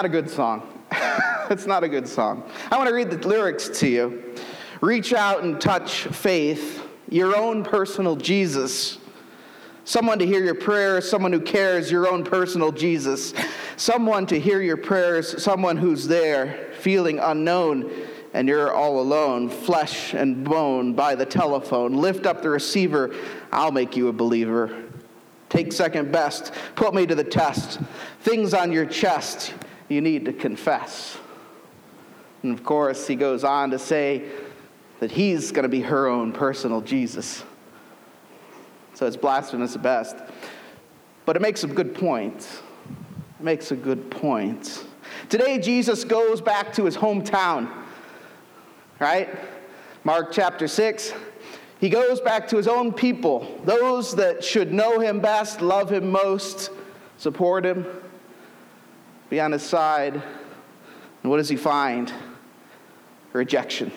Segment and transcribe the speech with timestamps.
[0.00, 0.66] Not a good song.
[1.50, 2.42] it's not a good song.
[2.72, 4.34] I want to read the lyrics to you.
[4.80, 8.96] Reach out and touch faith, your own personal Jesus.
[9.84, 13.34] Someone to hear your prayers, someone who cares, your own personal Jesus.
[13.76, 17.92] Someone to hear your prayers, someone who's there, feeling unknown,
[18.32, 21.92] and you're all alone, flesh and bone by the telephone.
[21.92, 23.14] Lift up the receiver,
[23.52, 24.82] I'll make you a believer.
[25.50, 27.80] Take second best, put me to the test.
[28.22, 29.52] Things on your chest
[29.90, 31.18] you need to confess.
[32.42, 34.24] And of course, he goes on to say
[35.00, 37.44] that he's going to be her own personal Jesus.
[38.94, 40.16] So it's blasphemous at best.
[41.26, 42.48] But it makes a good point.
[43.38, 44.84] It makes a good point.
[45.28, 47.70] Today, Jesus goes back to his hometown,
[49.00, 49.28] right?
[50.04, 51.12] Mark chapter 6.
[51.80, 56.10] He goes back to his own people, those that should know him best, love him
[56.10, 56.70] most,
[57.16, 57.86] support him,
[59.30, 60.14] be on his side.
[60.14, 62.12] And what does he find?
[63.32, 63.92] Rejection.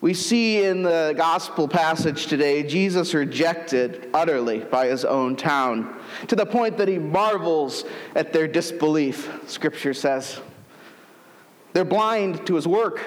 [0.00, 6.36] We see in the gospel passage today Jesus rejected utterly by his own town to
[6.36, 10.40] the point that he marvels at their disbelief, scripture says.
[11.72, 13.00] They're blind to his work,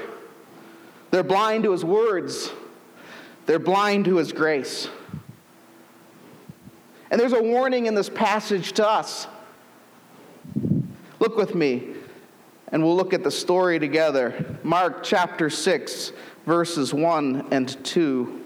[1.12, 2.52] they're blind to his words,
[3.46, 4.90] they're blind to his grace.
[7.12, 9.28] And there's a warning in this passage to us.
[11.28, 11.84] Look with me,
[12.70, 14.58] and we'll look at the story together.
[14.64, 16.14] Mark chapter 6
[16.46, 18.46] verses 1 and 2.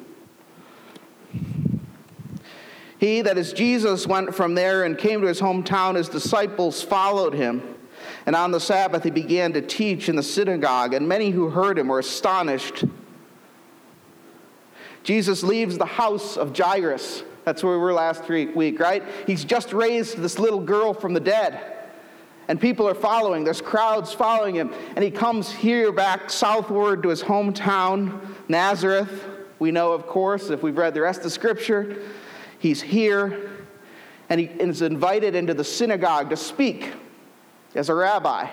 [2.97, 5.93] He, that is Jesus, went from there and came to his hometown.
[5.93, 7.61] His disciples followed him.
[8.25, 11.77] And on the Sabbath he began to teach in the synagogue, and many who heard
[11.77, 12.83] him were astonished.
[15.03, 17.21] Jesus leaves the house of Jairus.
[17.45, 19.03] That's where we were last week, right?
[19.27, 21.77] He's just raised this little girl from the dead
[22.51, 23.45] and people are following.
[23.45, 24.73] There's crowds following him.
[24.97, 28.19] And he comes here back southward to his hometown,
[28.49, 29.23] Nazareth.
[29.59, 31.95] We know, of course, if we've read the rest of Scripture,
[32.59, 33.51] he's here
[34.27, 36.91] and he is invited into the synagogue to speak
[37.73, 38.49] as a rabbi.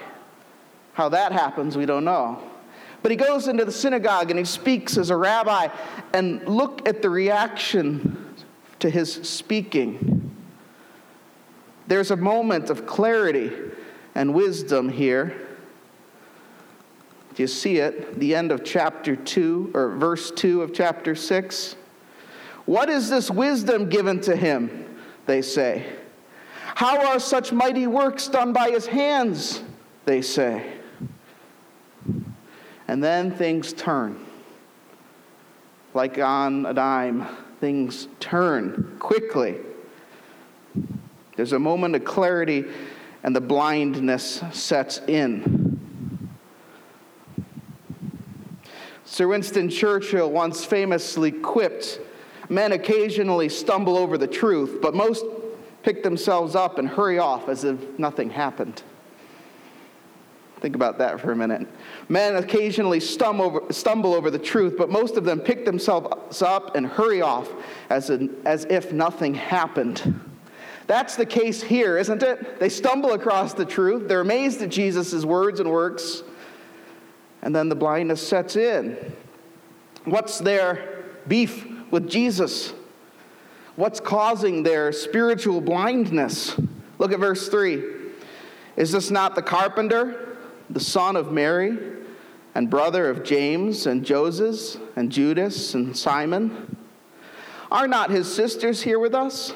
[0.93, 2.41] How that happens, we don't know.
[3.03, 5.67] But he goes into the synagogue and he speaks as a rabbi,
[6.15, 8.37] and look at the reaction
[8.79, 10.31] to his speaking.
[11.89, 13.51] There's a moment of clarity
[14.19, 15.33] and wisdom here.
[17.37, 18.19] Do you see it?
[18.19, 21.77] The end of chapter 2, or verse 2 of chapter 6.
[22.67, 24.99] What is this wisdom given to him?
[25.27, 25.87] They say.
[26.75, 29.63] How are such mighty works done by his hands?
[30.05, 30.69] They say.
[32.89, 34.27] And then things turn.
[35.95, 37.25] Like on a dime,
[37.61, 39.59] things turn quickly.
[41.37, 42.65] There's a moment of clarity
[43.23, 46.31] and the blindness sets in.
[49.05, 52.01] Sir Winston Churchill once famously quipped
[52.49, 55.25] Men occasionally stumble over the truth, but most
[55.83, 58.83] pick themselves up and hurry off as if nothing happened.
[60.61, 61.69] Think about that for a minute.
[62.09, 66.75] Men occasionally stumble over, stumble over the truth, but most of them pick themselves up
[66.75, 67.49] and hurry off
[67.91, 70.21] as, in, as if nothing happened.
[70.89, 72.59] That's the case here, isn't it?
[72.59, 76.23] They stumble across the truth, they're amazed at Jesus' words and works,
[77.43, 78.97] and then the blindness sets in.
[80.05, 82.73] What's their beef with Jesus?
[83.77, 86.59] What's causing their spiritual blindness?
[86.99, 87.83] Look at verse 3.
[88.77, 90.39] Is this not the carpenter,
[90.71, 91.79] the son of Mary,
[92.55, 96.77] and brother of James and Joses and Judas and Simon?
[97.71, 99.53] Are not his sisters here with us?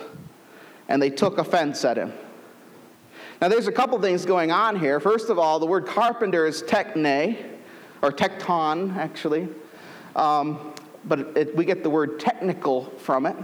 [0.88, 2.12] And they took offense at him.
[3.40, 5.00] Now, there's a couple things going on here.
[5.00, 7.36] First of all, the word carpenter is tekne,
[8.00, 9.48] or tekton, actually.
[10.14, 10.74] Um,
[11.04, 13.36] but it, we get the word technical from it.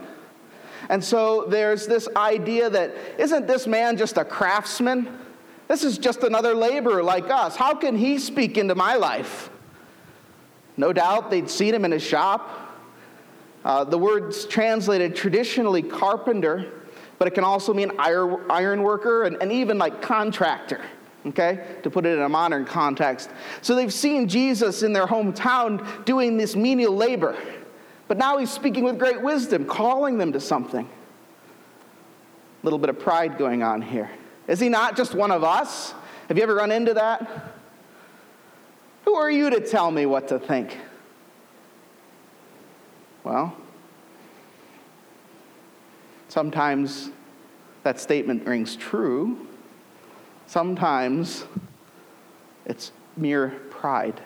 [0.88, 5.18] And so there's this idea that isn't this man just a craftsman?
[5.66, 7.56] This is just another laborer like us.
[7.56, 9.50] How can he speak into my life?
[10.76, 12.76] No doubt they'd seen him in his shop.
[13.64, 16.72] Uh, the word's translated traditionally carpenter
[17.18, 20.80] but it can also mean iron worker and, and even like contractor
[21.26, 23.30] okay, to put it in a modern context.
[23.62, 27.36] So they've seen Jesus in their hometown doing this menial labor,
[28.06, 30.86] but now he's speaking with great wisdom, calling them to something.
[30.86, 34.10] A little bit of pride going on here.
[34.46, 35.92] Is he not just one of us?
[36.28, 37.54] Have you ever run into that?
[39.04, 40.76] Who are you to tell me what to think?
[43.24, 43.56] Well,
[46.38, 47.10] Sometimes
[47.82, 49.44] that statement rings true,
[50.46, 51.44] sometimes
[52.64, 54.20] it's mere pride.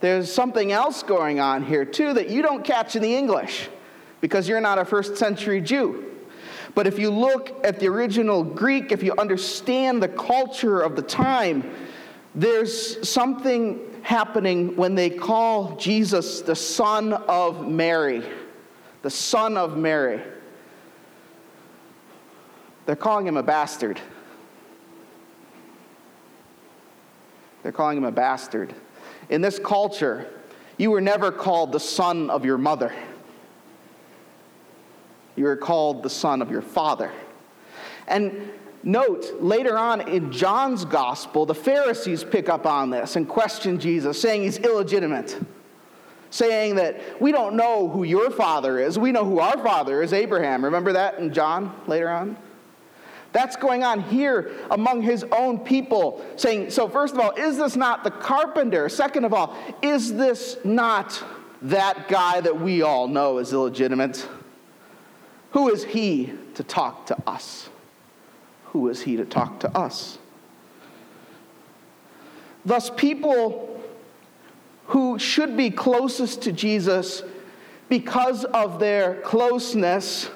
[0.00, 3.68] There's something else going on here, too, that you don't catch in the English
[4.22, 6.10] because you're not a first century Jew.
[6.74, 11.02] But if you look at the original Greek, if you understand the culture of the
[11.02, 11.70] time,
[12.34, 18.22] there's something happening when they call Jesus the Son of Mary.
[19.02, 20.22] The Son of Mary.
[22.86, 24.00] They're calling him a bastard.
[27.62, 28.74] They're calling him a bastard.
[29.30, 30.30] In this culture,
[30.76, 32.92] you were never called the son of your mother.
[35.36, 37.10] You were called the son of your father.
[38.06, 38.50] And
[38.82, 44.20] note, later on in John's gospel, the Pharisees pick up on this and question Jesus,
[44.20, 45.38] saying he's illegitimate,
[46.28, 48.98] saying that we don't know who your father is.
[48.98, 50.62] We know who our father is, Abraham.
[50.64, 52.36] Remember that in John later on?
[53.34, 57.74] That's going on here among his own people, saying, So, first of all, is this
[57.74, 58.88] not the carpenter?
[58.88, 61.20] Second of all, is this not
[61.60, 64.28] that guy that we all know is illegitimate?
[65.50, 67.68] Who is he to talk to us?
[68.66, 70.18] Who is he to talk to us?
[72.64, 73.82] Thus, people
[74.86, 77.24] who should be closest to Jesus
[77.88, 80.30] because of their closeness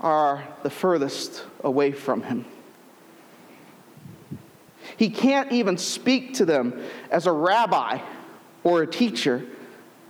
[0.00, 2.44] are the furthest away from him.
[4.96, 6.80] He can't even speak to them
[7.10, 8.00] as a rabbi
[8.64, 9.44] or a teacher.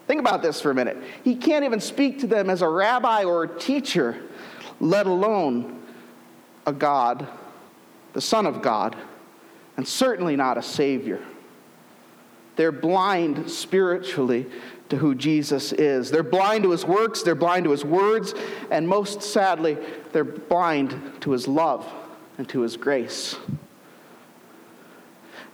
[0.06, 0.96] Think about this for a minute.
[1.25, 4.17] He can't even speak to them as a rabbi or a teacher,
[4.81, 5.82] let alone
[6.67, 7.26] a God,
[8.12, 8.96] the Son of God,
[9.76, 11.20] and certainly not a Savior.
[12.58, 14.46] They're blind spiritually
[14.88, 16.10] to who Jesus is.
[16.10, 18.34] They're blind to his works, they're blind to his words,
[18.69, 19.78] and most sadly,
[20.10, 21.87] they're blind to his love
[22.37, 23.37] and to his grace.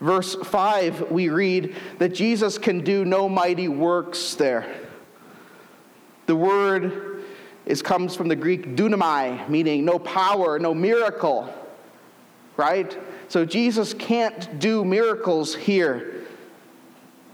[0.01, 4.75] Verse 5, we read that Jesus can do no mighty works there.
[6.25, 7.23] The word
[7.67, 11.53] is, comes from the Greek dunamai, meaning no power, no miracle,
[12.57, 12.97] right?
[13.29, 16.14] So Jesus can't do miracles here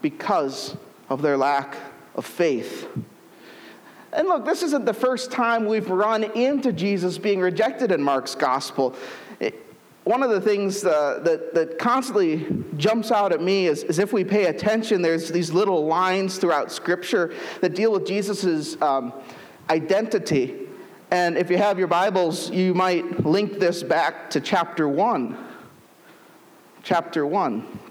[0.02, 0.76] because
[1.08, 1.76] of their lack
[2.14, 2.88] of faith.
[4.12, 8.34] And look, this isn't the first time we've run into Jesus being rejected in Mark's
[8.34, 8.94] gospel.
[10.04, 14.12] One of the things uh, that, that constantly jumps out at me is, is, if
[14.12, 19.12] we pay attention, there's these little lines throughout Scripture that deal with Jesus' um,
[19.68, 20.68] identity.
[21.10, 25.36] And if you have your Bibles, you might link this back to chapter 1.
[26.82, 27.89] Chapter 1.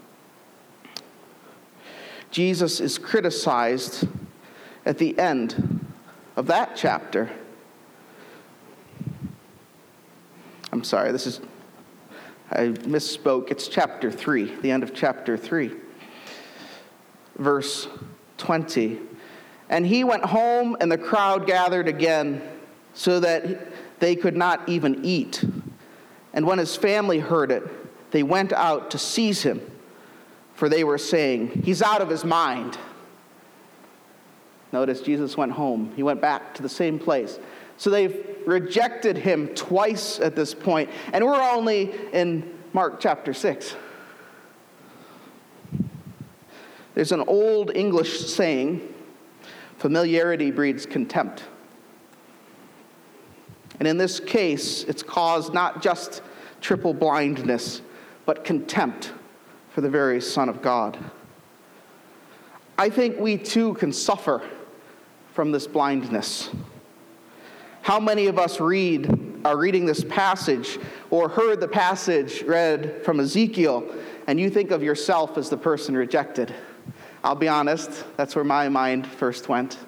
[2.30, 4.06] Jesus is criticized
[4.86, 5.84] at the end
[6.36, 7.30] of that chapter.
[10.72, 11.40] I'm sorry, this is,
[12.50, 13.50] I misspoke.
[13.50, 15.72] It's chapter 3, the end of chapter 3,
[17.36, 17.88] verse
[18.38, 19.00] 20.
[19.68, 22.42] And he went home, and the crowd gathered again,
[22.94, 25.44] so that they could not even eat.
[26.32, 27.64] And when his family heard it,
[28.12, 29.60] they went out to seize him
[30.60, 32.76] for they were saying, He's out of his mind.
[34.74, 37.38] Notice Jesus went home, he went back to the same place.
[37.78, 43.74] So they've rejected him twice at this point, and we're only in Mark chapter 6.
[46.94, 48.86] There's an old English saying
[49.78, 51.42] familiarity breeds contempt.
[53.78, 56.20] And in this case, it's caused not just
[56.60, 57.80] triple blindness,
[58.26, 59.14] but contempt
[59.70, 60.98] for the very Son of God.
[62.76, 64.42] I think we too can suffer
[65.32, 66.50] from this blindness.
[67.82, 70.78] How many of us read, are reading this passage
[71.10, 73.86] or heard the passage read from Ezekiel,
[74.26, 76.54] and you think of yourself as the person rejected?
[77.22, 79.78] I'll be honest, that's where my mind first went.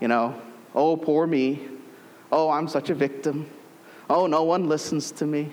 [0.00, 0.40] You know,
[0.74, 1.68] oh, poor me.
[2.30, 3.48] Oh, I'm such a victim.
[4.10, 5.52] Oh, no one listens to me.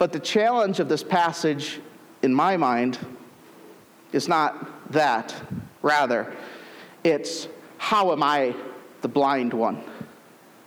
[0.00, 1.78] But the challenge of this passage,
[2.22, 2.98] in my mind,
[4.12, 5.34] is not that.
[5.82, 6.34] Rather,
[7.04, 8.56] it's how am I
[9.02, 9.84] the blind one?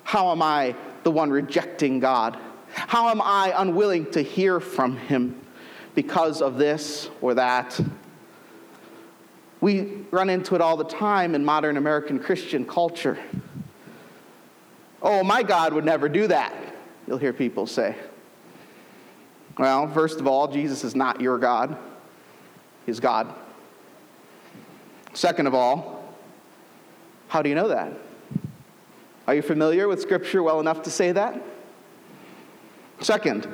[0.04, 2.38] How am I the one rejecting God?
[2.76, 5.42] How am I unwilling to hear from Him
[5.96, 7.80] because of this or that?
[9.62, 13.18] We run into it all the time in modern American Christian culture.
[15.02, 16.54] Oh, my God would never do that,
[17.08, 17.96] you'll hear people say.
[19.58, 21.78] Well, first of all, Jesus is not your God,
[22.86, 23.34] He's God.
[25.14, 26.04] Second of all,
[27.28, 27.94] how do you know that?
[29.28, 31.42] Are you familiar with Scripture well enough to say that?
[33.00, 33.48] Second,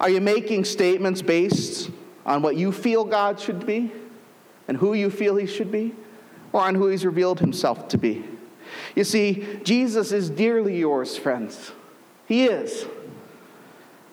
[0.00, 1.90] are you making statements based
[2.24, 3.92] on what you feel God should be
[4.68, 5.94] and who you feel He should be,
[6.52, 8.24] or on who He's revealed Himself to be?
[8.94, 11.72] You see, Jesus is dearly yours, friends.
[12.26, 12.84] He is.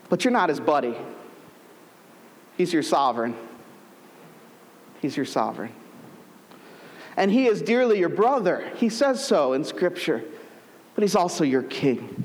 [0.10, 0.96] But you're not His buddy,
[2.63, 3.36] He's your sovereign.
[5.01, 5.74] He's your sovereign.
[7.17, 8.72] And He is dearly your brother.
[8.77, 10.24] He says so in Scripture.
[10.96, 12.24] But He's also your king.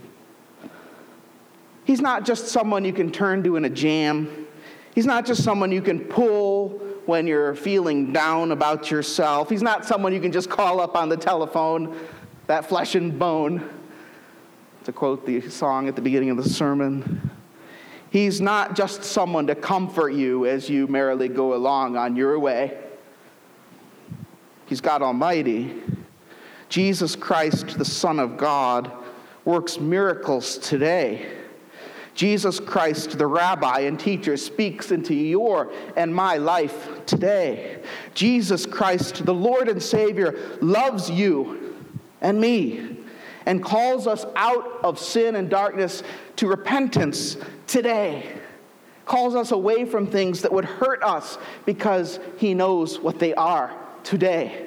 [1.85, 4.47] He's not just someone you can turn to in a jam.
[4.95, 6.69] He's not just someone you can pull
[7.07, 9.51] when you're feeling down about yourself.
[9.51, 11.99] He's not someone you can just call up on the telephone,
[12.47, 13.69] that flesh and bone,
[14.85, 17.29] to quote the song at the beginning of the sermon.
[18.11, 22.79] He's not just someone to comfort you as you merrily go along on your way.
[24.67, 25.83] He's God Almighty.
[26.69, 28.91] Jesus Christ, the Son of God,
[29.45, 31.35] works miracles today.
[32.15, 37.81] Jesus Christ, the rabbi and teacher, speaks into your and my life today.
[38.13, 41.77] Jesus Christ, the Lord and Savior, loves you
[42.21, 42.98] and me
[43.49, 46.05] and calls us out of sin and darkness
[46.37, 47.37] to repentance
[47.67, 48.39] today.
[49.05, 51.37] Calls us away from things that would hurt us
[51.67, 53.75] because he knows what they are
[54.05, 54.67] today.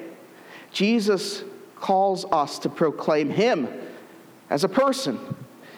[0.70, 1.44] Jesus
[1.76, 3.66] calls us to proclaim him
[4.50, 5.18] as a person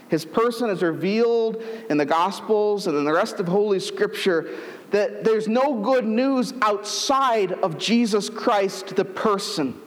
[0.08, 4.56] his person is revealed in the Gospels and in the rest of Holy Scripture
[4.90, 9.80] that there's no good news outside of Jesus Christ, the person,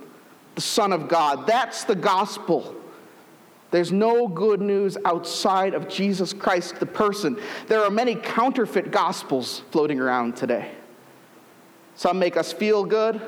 [0.55, 1.47] the Son of God.
[1.47, 2.75] That's the gospel.
[3.69, 7.39] There's no good news outside of Jesus Christ, the person.
[7.67, 10.71] There are many counterfeit gospels floating around today.
[11.95, 13.19] Some make us feel good,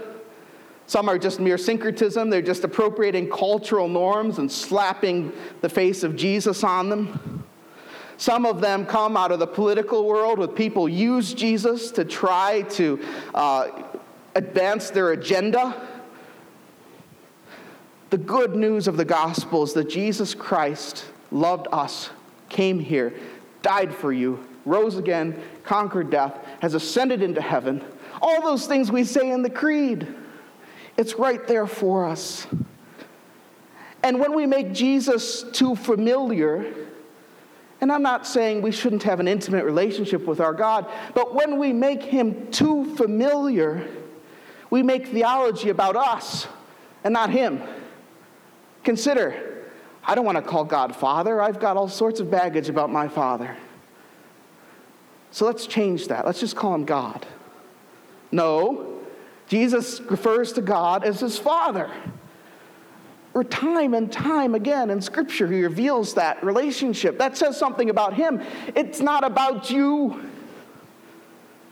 [0.86, 6.16] some are just mere syncretism, they're just appropriating cultural norms and slapping the face of
[6.16, 7.44] Jesus on them.
[8.18, 12.64] Some of them come out of the political world with people use Jesus to try
[12.64, 13.00] to
[13.34, 13.70] uh,
[14.36, 15.89] advance their agenda.
[18.10, 22.10] The good news of the gospel is that Jesus Christ loved us,
[22.50, 23.14] came here,
[23.62, 27.84] died for you, rose again, conquered death, has ascended into heaven.
[28.22, 30.08] All those things we say in the creed.
[30.98, 32.48] It's right there for us.
[34.02, 36.74] And when we make Jesus too familiar,
[37.80, 41.60] and I'm not saying we shouldn't have an intimate relationship with our God, but when
[41.60, 43.88] we make him too familiar,
[44.70, 46.48] we make theology about us
[47.04, 47.62] and not him.
[48.84, 49.66] Consider,
[50.04, 51.42] I don't want to call God Father.
[51.42, 53.56] I've got all sorts of baggage about my Father.
[55.32, 56.26] So let's change that.
[56.26, 57.26] Let's just call him God.
[58.32, 59.00] No,
[59.48, 61.92] Jesus refers to God as his Father.
[63.34, 67.20] Or time and time again in Scripture, he reveals that relationship.
[67.20, 68.42] That says something about him.
[68.76, 70.30] It's not about you.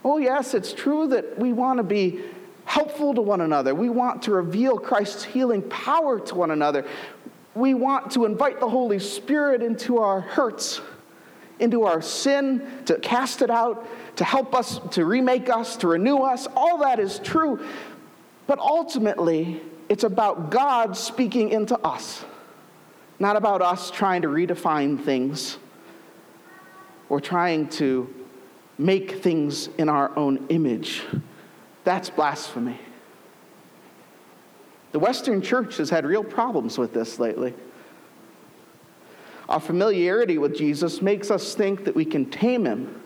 [0.04, 2.20] Oh, yes, it's true that we want to be
[2.68, 3.74] helpful to one another.
[3.74, 6.84] We want to reveal Christ's healing power to one another.
[7.54, 10.82] We want to invite the Holy Spirit into our hurts,
[11.58, 16.18] into our sin, to cast it out, to help us, to remake us, to renew
[16.18, 16.46] us.
[16.54, 17.58] All that is true.
[18.46, 22.22] But ultimately, it's about God speaking into us,
[23.18, 25.56] not about us trying to redefine things
[27.08, 28.14] or trying to
[28.76, 31.02] make things in our own image.
[31.84, 32.78] That's blasphemy.
[34.92, 37.54] The Western church has had real problems with this lately.
[39.48, 42.98] Our familiarity with Jesus makes us think that we can tame him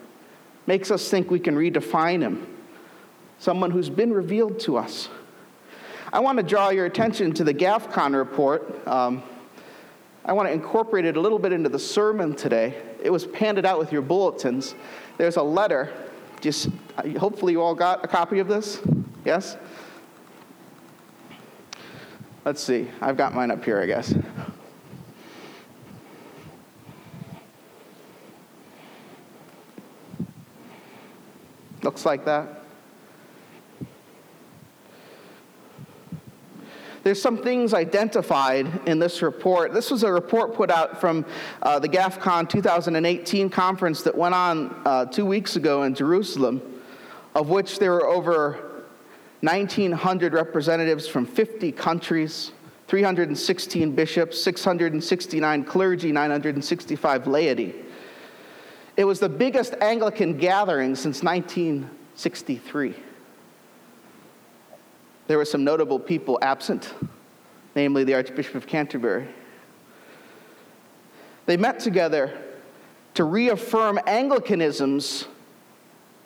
[0.65, 2.47] makes us think we can redefine him,
[3.39, 5.09] someone who's been revealed to us.
[6.11, 8.87] I want to draw your attention to the GAFCON report.
[8.87, 9.23] Um,
[10.25, 12.81] I want to incorporate it a little bit into the sermon today.
[13.01, 14.75] It was handed out with your bulletins.
[15.17, 15.91] There's a letter.
[16.43, 18.81] Just uh, hopefully you all got a copy of this.
[19.23, 19.55] Yes.
[22.43, 22.89] Let's see.
[22.99, 24.13] I've got mine up here, I guess.
[31.81, 32.62] Looks like that.
[37.03, 39.73] There's some things identified in this report.
[39.73, 41.25] This was a report put out from
[41.61, 46.61] uh, the GAFCON 2018 conference that went on uh, two weeks ago in Jerusalem,
[47.35, 48.85] of which there were over
[49.41, 52.53] 1,900 representatives from 50 countries,
[52.87, 57.75] 316 bishops, 669 clergy, 965 laity.
[58.95, 62.95] It was the biggest Anglican gathering since 1963.
[65.27, 66.93] There were some notable people absent,
[67.75, 69.27] namely the Archbishop of Canterbury.
[71.45, 72.37] They met together
[73.15, 75.27] to reaffirm Anglicanism's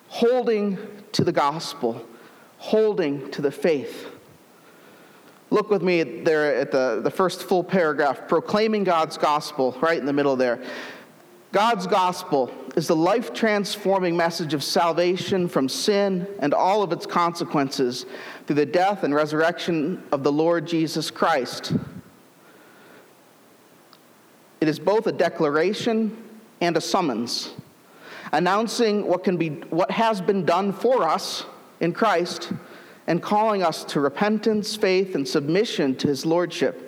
[0.08, 0.78] holding
[1.12, 2.04] to the gospel,
[2.58, 4.08] holding to the faith.
[5.50, 10.06] Look with me there at the, the first full paragraph, proclaiming God's gospel, right in
[10.06, 10.62] the middle there.
[11.52, 17.06] God's gospel is the life transforming message of salvation from sin and all of its
[17.06, 18.04] consequences
[18.46, 21.72] through the death and resurrection of the Lord Jesus Christ.
[24.60, 26.22] It is both a declaration
[26.60, 27.54] and a summons,
[28.32, 31.46] announcing what, can be, what has been done for us
[31.80, 32.52] in Christ
[33.06, 36.87] and calling us to repentance, faith, and submission to his lordship.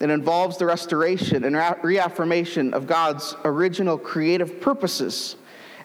[0.00, 5.36] It involves the restoration and reaffirmation of God's original creative purposes.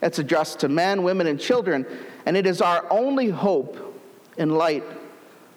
[0.01, 1.86] It's addressed to men, women, and children,
[2.25, 4.01] and it is our only hope
[4.38, 4.84] in light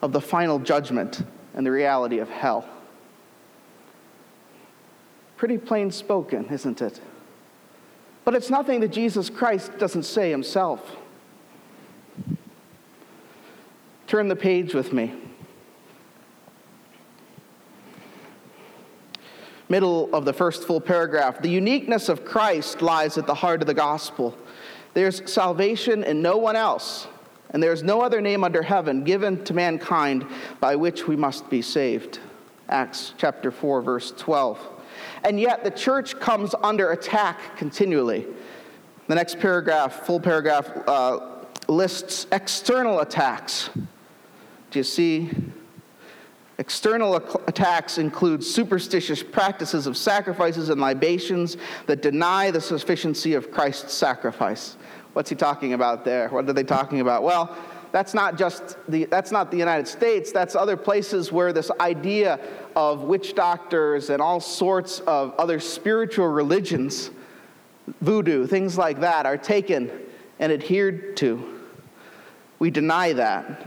[0.03, 1.25] of the final judgment
[1.55, 2.69] and the reality of hell.
[5.37, 7.01] Pretty plain spoken, isn't it?
[8.25, 10.97] But it's nothing that Jesus Christ doesn't say himself.
[14.09, 15.15] Turn the page with me.
[19.69, 21.43] Middle of the first full paragraph.
[21.43, 24.37] The uniqueness of Christ lies at the heart of the gospel.
[24.95, 27.07] There's salvation in no one else,
[27.51, 30.27] and there is no other name under heaven given to mankind
[30.61, 32.19] by which we must be saved.
[32.69, 34.59] Acts chapter 4, verse 12.
[35.25, 38.27] And yet the church comes under attack continually.
[39.07, 41.21] The next paragraph, full paragraph, uh,
[41.69, 43.71] lists external attacks.
[44.71, 45.31] Do you see?
[46.59, 47.15] External
[47.47, 54.77] attacks include superstitious practices of sacrifices and libations that deny the sufficiency of Christ's sacrifice.
[55.13, 56.29] What's he talking about there?
[56.31, 57.23] What are they talking about?
[57.23, 57.57] Well,
[57.93, 62.41] that's not just the, that's not the United States, that's other places where this idea
[62.75, 67.11] of witch doctors and all sorts of other spiritual religions,
[68.01, 69.91] voodoo, things like that, are taken
[70.41, 71.61] and adhered to.
[72.59, 73.65] We deny that.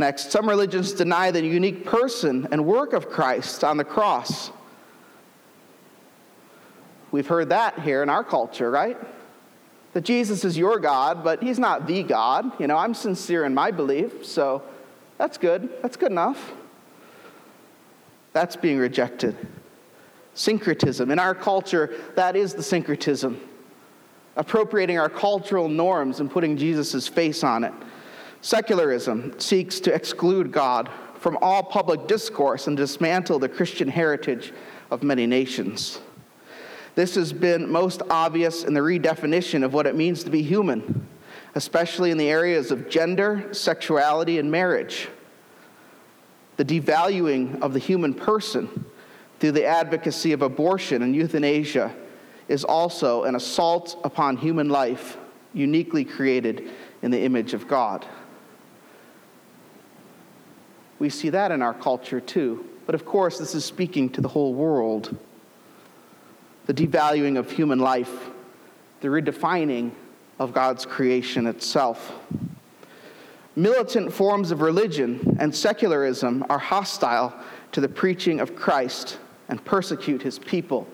[0.00, 4.50] Next, some religions deny the unique person and work of Christ on the cross.
[7.12, 8.96] We've heard that here in our culture, right?
[9.92, 12.58] That Jesus is your God, but he's not the God.
[12.58, 14.62] You know, I'm sincere in my belief, so
[15.18, 15.68] that's good.
[15.82, 16.50] That's good enough.
[18.32, 19.36] That's being rejected.
[20.32, 21.10] Syncretism.
[21.10, 23.38] In our culture, that is the syncretism.
[24.36, 27.74] Appropriating our cultural norms and putting Jesus' face on it.
[28.42, 34.52] Secularism seeks to exclude God from all public discourse and dismantle the Christian heritage
[34.90, 36.00] of many nations.
[36.94, 41.06] This has been most obvious in the redefinition of what it means to be human,
[41.54, 45.08] especially in the areas of gender, sexuality, and marriage.
[46.56, 48.86] The devaluing of the human person
[49.38, 51.94] through the advocacy of abortion and euthanasia
[52.48, 55.16] is also an assault upon human life
[55.52, 56.70] uniquely created
[57.02, 58.06] in the image of God.
[61.00, 62.64] We see that in our culture too.
[62.86, 65.16] But of course, this is speaking to the whole world.
[66.66, 68.30] The devaluing of human life,
[69.00, 69.92] the redefining
[70.38, 72.12] of God's creation itself.
[73.56, 77.34] Militant forms of religion and secularism are hostile
[77.72, 80.86] to the preaching of Christ and persecute his people.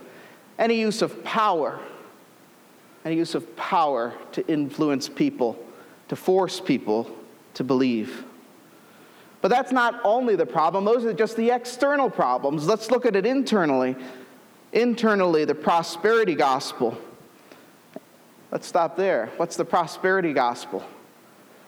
[0.59, 1.81] Any use of power,
[3.05, 5.59] any use of power to influence people,
[6.09, 7.11] to force people
[7.55, 8.26] to believe.
[9.47, 12.67] But that's not only the problem, those are just the external problems.
[12.67, 13.95] Let's look at it internally.
[14.73, 16.99] Internally, the prosperity gospel.
[18.51, 19.31] Let's stop there.
[19.37, 20.83] What's the prosperity gospel?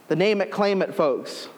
[0.09, 1.49] The name it, claim it, folks.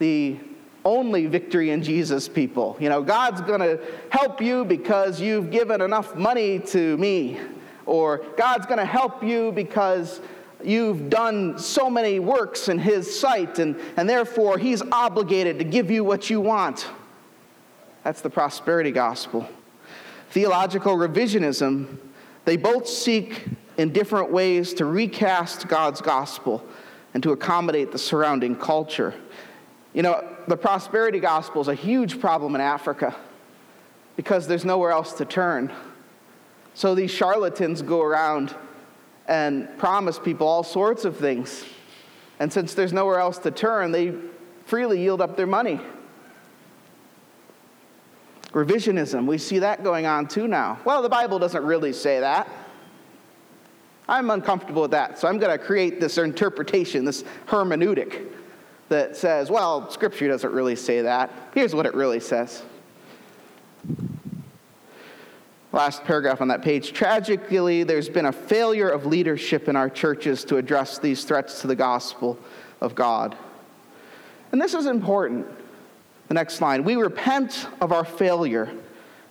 [0.00, 0.36] The
[0.84, 2.76] only victory in Jesus people.
[2.78, 7.40] You know, God's going to help you because you've given enough money to me.
[7.86, 10.20] Or God's going to help you because
[10.66, 15.90] you've done so many works in his sight, and, and therefore he's obligated to give
[15.90, 16.86] you what you want.
[18.04, 19.48] That's the prosperity gospel.
[20.30, 21.98] Theological revisionism,
[22.44, 23.46] they both seek
[23.76, 26.64] in different ways to recast God's gospel
[27.14, 29.14] and to accommodate the surrounding culture.
[29.92, 33.14] You know, the prosperity gospel is a huge problem in Africa
[34.16, 35.72] because there's nowhere else to turn.
[36.74, 38.54] So these charlatans go around
[39.32, 41.64] and promise people all sorts of things.
[42.38, 44.12] And since there's nowhere else to turn, they
[44.66, 45.80] freely yield up their money.
[48.50, 50.78] Revisionism, we see that going on too now.
[50.84, 52.46] Well, the Bible doesn't really say that.
[54.06, 58.26] I'm uncomfortable with that, so I'm going to create this interpretation, this hermeneutic
[58.90, 61.32] that says, well, Scripture doesn't really say that.
[61.54, 62.62] Here's what it really says
[65.72, 66.92] Last paragraph on that page.
[66.92, 71.66] Tragically, there's been a failure of leadership in our churches to address these threats to
[71.66, 72.38] the gospel
[72.82, 73.36] of God.
[74.52, 75.46] And this is important.
[76.28, 78.70] The next line We repent of our failure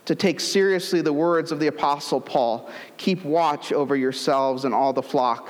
[0.05, 4.93] to take seriously the words of the Apostle Paul keep watch over yourselves and all
[4.93, 5.49] the flock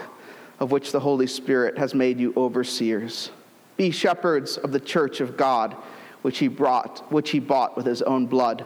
[0.59, 3.31] of which the Holy Spirit has made you overseers.
[3.77, 5.73] Be shepherds of the church of God,
[6.21, 8.65] which he, brought, which he bought with his own blood.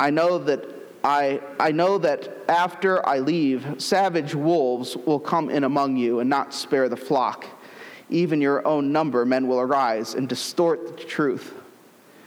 [0.00, 5.64] I know that I, I know that after I leave, savage wolves will come in
[5.64, 7.46] among you and not spare the flock.
[8.10, 11.54] Even your own number, men will arise and distort the truth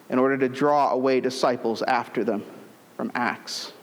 [0.09, 2.43] in order to draw away disciples after them
[2.95, 3.73] from Acts.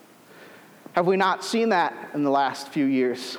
[0.92, 3.38] Have we not seen that in the last few years?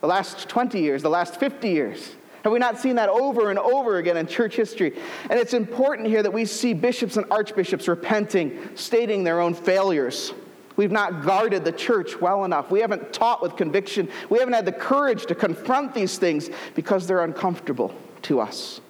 [0.00, 2.14] The last 20 years, the last 50 years?
[2.42, 4.96] Have we not seen that over and over again in church history?
[5.28, 10.32] And it's important here that we see bishops and archbishops repenting, stating their own failures.
[10.76, 12.70] We've not guarded the church well enough.
[12.70, 14.08] We haven't taught with conviction.
[14.28, 18.80] We haven't had the courage to confront these things because they're uncomfortable to us.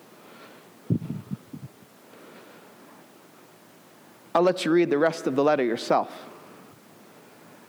[4.35, 6.11] I'll let you read the rest of the letter yourself.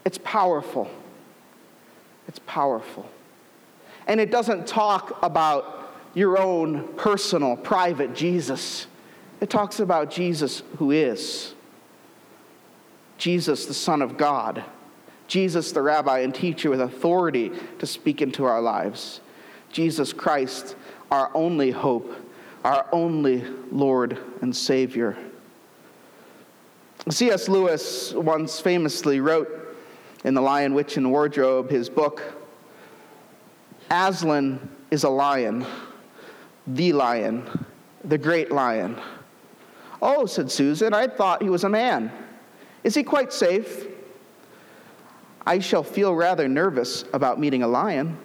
[0.04, 0.90] It's powerful.
[2.26, 3.08] It's powerful.
[4.06, 8.86] And it doesn't talk about your own personal, private Jesus.
[9.40, 11.54] It talks about Jesus who is.
[13.18, 14.64] Jesus, the Son of God,
[15.26, 19.20] Jesus, the rabbi and teacher with authority to speak into our lives,
[19.70, 20.76] Jesus Christ,
[21.10, 22.14] our only hope,
[22.64, 25.16] our only Lord and Savior.
[27.10, 27.48] C.S.
[27.48, 29.76] Lewis once famously wrote
[30.24, 32.22] in The Lion, Witch, and Wardrobe, his book,
[33.90, 35.66] Aslan is a lion,
[36.66, 37.64] the lion,
[38.04, 38.96] the great lion.
[40.00, 42.12] Oh, said Susan, I thought he was a man.
[42.84, 43.86] Is he quite safe?
[45.46, 48.18] I shall feel rather nervous about meeting a lion.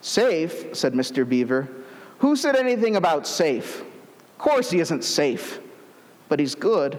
[0.00, 1.28] Safe, said Mr.
[1.28, 1.68] Beaver.
[2.18, 3.80] Who said anything about safe?
[3.80, 5.60] Of course he isn't safe,
[6.28, 6.98] but he's good.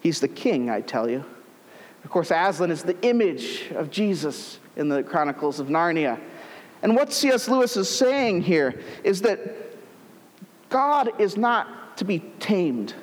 [0.00, 1.24] He's the king, I tell you.
[2.04, 6.18] Of course, Aslan is the image of Jesus in the Chronicles of Narnia.
[6.82, 7.48] And what C.S.
[7.48, 9.38] Lewis is saying here is that
[10.68, 12.94] God is not to be tamed.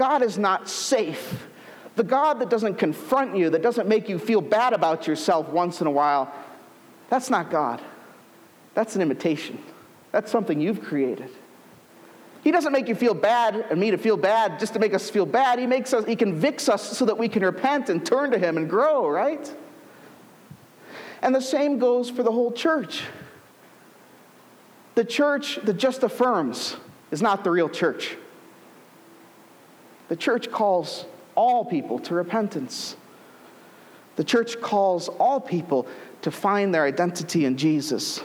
[0.00, 1.46] God is not safe.
[1.96, 5.82] The God that doesn't confront you, that doesn't make you feel bad about yourself once
[5.82, 6.32] in a while,
[7.10, 7.82] that's not God.
[8.72, 9.62] That's an imitation.
[10.10, 11.28] That's something you've created.
[12.42, 15.10] He doesn't make you feel bad and me to feel bad just to make us
[15.10, 15.58] feel bad.
[15.58, 18.56] He makes us, he convicts us so that we can repent and turn to him
[18.56, 19.54] and grow, right?
[21.20, 23.02] And the same goes for the whole church.
[24.94, 26.76] The church that just affirms
[27.10, 28.16] is not the real church.
[30.10, 32.96] The church calls all people to repentance.
[34.16, 35.86] The church calls all people
[36.22, 38.20] to find their identity in Jesus.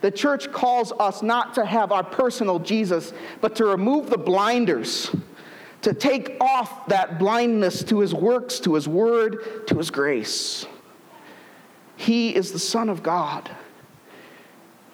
[0.00, 5.14] The church calls us not to have our personal Jesus, but to remove the blinders,
[5.82, 10.66] to take off that blindness to his works, to his word, to his grace.
[11.96, 13.48] He is the Son of God.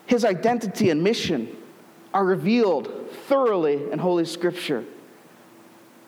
[0.05, 1.57] His identity and mission
[2.13, 4.85] are revealed thoroughly in Holy Scripture.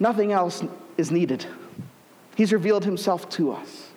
[0.00, 0.62] Nothing else
[0.96, 1.44] is needed.
[2.36, 3.88] He's revealed himself to us.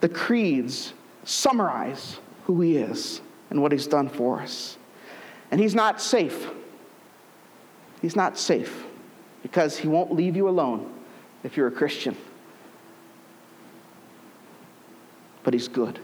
[0.00, 0.92] The creeds
[1.24, 4.78] summarize who he is and what he's done for us.
[5.50, 6.48] And he's not safe.
[8.00, 8.84] He's not safe
[9.42, 10.92] because he won't leave you alone
[11.42, 12.16] if you're a Christian.
[15.42, 15.98] But he's good.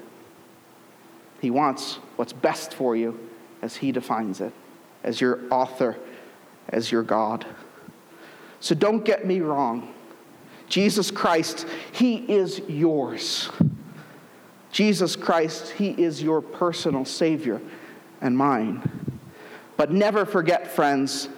[1.40, 3.28] He wants what's best for you
[3.62, 4.52] as he defines it,
[5.02, 5.96] as your author,
[6.70, 7.46] as your God.
[8.64, 9.92] So don't get me wrong.
[10.70, 13.50] Jesus Christ, He is yours.
[14.72, 17.60] Jesus Christ, He is your personal Savior
[18.22, 19.20] and mine.
[19.76, 21.28] But never forget, friends,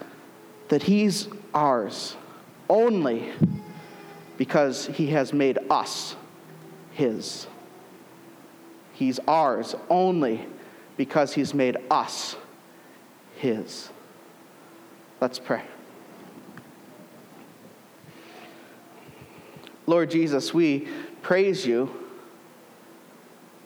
[0.69, 2.15] that He's ours
[2.69, 3.33] only
[4.37, 6.15] because He has made us
[6.93, 7.45] His.
[8.93, 10.47] He's ours only
[10.95, 12.37] because He's made us
[13.35, 13.89] His.
[15.19, 15.63] Let's pray.
[19.87, 20.87] Lord Jesus, we
[21.21, 21.89] praise you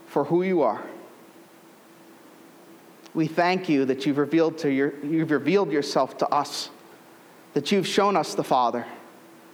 [0.06, 0.82] for who you are.
[3.14, 6.70] We thank you that you've revealed, to your, you've revealed yourself to us,
[7.54, 8.86] that you've shown us the Father,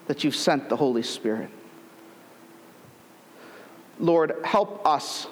[0.05, 1.49] that you've sent the Holy Spirit.
[3.99, 5.25] Lord, help us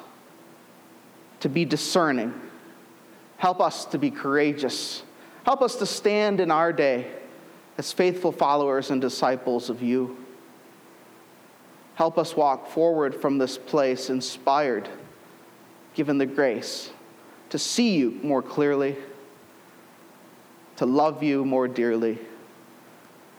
[1.42, 2.34] to be discerning.
[3.38, 5.04] Help us to be courageous.
[5.46, 7.12] Help us to stand in our day
[7.78, 10.25] as faithful followers and disciples of you.
[11.96, 14.90] Help us walk forward from this place inspired,
[15.94, 16.92] given the grace
[17.50, 18.98] to see you more clearly,
[20.76, 22.20] to love you more dearly,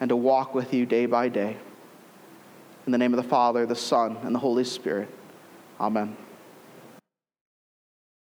[0.00, 1.56] and to walk with you day by day.
[2.86, 5.08] In the name of the Father, the Son, and the Holy Spirit.
[5.78, 6.16] Amen.